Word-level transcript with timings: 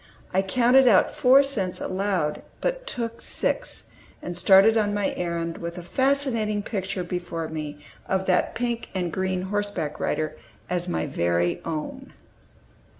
I 0.33 0.41
counted 0.41 0.87
out 0.87 1.11
four 1.13 1.43
cents 1.43 1.79
aloud, 1.79 2.41
but 2.59 2.87
took 2.87 3.21
six, 3.21 3.89
and 4.19 4.35
started 4.35 4.75
on 4.75 4.95
my 4.95 5.13
errand 5.15 5.59
with 5.59 5.77
a 5.77 5.83
fascinating 5.83 6.63
picture 6.63 7.03
before 7.03 7.47
me 7.49 7.85
of 8.07 8.25
that 8.25 8.55
pink 8.55 8.89
and 8.95 9.13
green 9.13 9.43
horseback 9.43 9.99
rider 9.99 10.35
as 10.71 10.87
my 10.87 11.05
very 11.05 11.61
own. 11.65 12.13